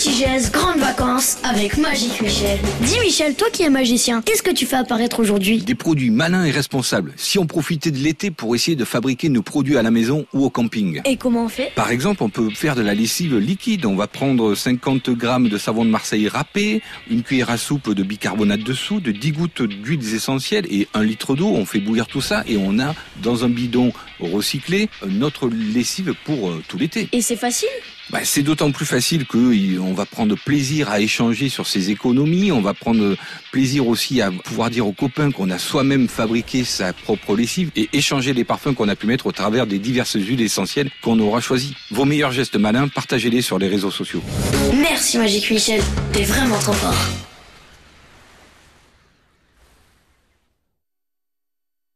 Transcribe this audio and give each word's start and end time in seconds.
Petit 0.00 0.14
geste, 0.14 0.54
grandes 0.54 0.78
vacances 0.78 1.36
avec 1.44 1.76
Magique 1.76 2.22
Michel. 2.22 2.58
Dis 2.80 2.98
Michel, 3.00 3.34
toi 3.34 3.48
qui 3.52 3.64
es 3.64 3.68
magicien, 3.68 4.22
qu'est-ce 4.22 4.42
que 4.42 4.50
tu 4.50 4.64
fais 4.64 4.76
apparaître 4.76 5.20
aujourd'hui? 5.20 5.58
Des 5.58 5.74
produits 5.74 6.08
malins 6.08 6.46
et 6.46 6.50
responsables. 6.50 7.12
Si 7.16 7.38
on 7.38 7.44
profitait 7.44 7.90
de 7.90 7.98
l'été 7.98 8.30
pour 8.30 8.54
essayer 8.54 8.78
de 8.78 8.86
fabriquer 8.86 9.28
nos 9.28 9.42
produits 9.42 9.76
à 9.76 9.82
la 9.82 9.90
maison 9.90 10.24
ou 10.32 10.46
au 10.46 10.48
camping. 10.48 11.02
Et 11.04 11.18
comment 11.18 11.44
on 11.44 11.48
fait? 11.50 11.72
Par 11.74 11.90
exemple, 11.90 12.22
on 12.22 12.30
peut 12.30 12.48
faire 12.48 12.76
de 12.76 12.80
la 12.80 12.94
lessive 12.94 13.36
liquide. 13.36 13.84
On 13.84 13.94
va 13.94 14.06
prendre 14.06 14.54
50 14.54 15.10
grammes 15.10 15.50
de 15.50 15.58
savon 15.58 15.84
de 15.84 15.90
Marseille 15.90 16.28
râpé, 16.28 16.80
une 17.10 17.22
cuillère 17.22 17.50
à 17.50 17.58
soupe 17.58 17.92
de 17.92 18.02
bicarbonate 18.02 18.60
de 18.60 18.72
soude, 18.72 19.06
10 19.06 19.32
gouttes 19.32 19.60
d'huiles 19.60 20.14
essentielles 20.14 20.64
et 20.70 20.88
un 20.94 21.02
litre 21.02 21.36
d'eau. 21.36 21.48
On 21.48 21.66
fait 21.66 21.78
bouillir 21.78 22.06
tout 22.06 22.22
ça 22.22 22.42
et 22.48 22.56
on 22.56 22.78
a 22.78 22.94
dans 23.22 23.44
un 23.44 23.50
bidon 23.50 23.92
recyclé 24.18 24.88
notre 25.06 25.50
lessive 25.50 26.14
pour 26.24 26.48
euh, 26.48 26.62
tout 26.68 26.78
l'été. 26.78 27.10
Et 27.12 27.20
c'est 27.20 27.36
facile? 27.36 27.68
Bah, 28.10 28.20
c'est 28.24 28.42
d'autant 28.42 28.72
plus 28.72 28.86
facile 28.86 29.26
que 29.26 29.78
on 29.78 29.92
va 29.92 30.04
prendre 30.04 30.36
plaisir 30.36 30.90
à 30.90 31.00
échanger 31.00 31.48
sur 31.48 31.66
ces 31.66 31.90
économies. 31.90 32.52
On 32.52 32.60
va 32.60 32.74
prendre 32.74 33.16
plaisir 33.52 33.86
aussi 33.86 34.20
à 34.20 34.30
pouvoir 34.30 34.70
dire 34.70 34.86
aux 34.86 34.92
copains 34.92 35.30
qu'on 35.30 35.50
a 35.50 35.58
soi-même 35.58 36.08
fabriqué 36.08 36.64
sa 36.64 36.92
propre 36.92 37.36
lessive 37.36 37.70
et 37.76 37.88
échanger 37.92 38.32
les 38.32 38.44
parfums 38.44 38.74
qu'on 38.74 38.88
a 38.88 38.96
pu 38.96 39.06
mettre 39.06 39.26
au 39.26 39.32
travers 39.32 39.66
des 39.66 39.78
diverses 39.78 40.16
huiles 40.18 40.40
essentielles 40.40 40.90
qu'on 41.02 41.18
aura 41.20 41.40
choisies. 41.40 41.74
Vos 41.90 42.04
meilleurs 42.04 42.32
gestes 42.32 42.56
malins, 42.56 42.88
partagez-les 42.88 43.42
sur 43.42 43.58
les 43.58 43.68
réseaux 43.68 43.90
sociaux. 43.90 44.22
Merci 44.74 45.18
Magique 45.18 45.50
Michel, 45.50 45.82
t'es 46.12 46.24
vraiment 46.24 46.58
trop 46.58 46.72
fort. 46.72 47.29